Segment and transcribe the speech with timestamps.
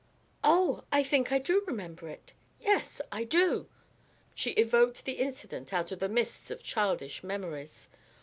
[0.43, 2.33] "Oh, I think I do remember it.
[2.59, 3.67] Yes I do."
[4.33, 7.87] She evoked the incident out of the mists of childish memories.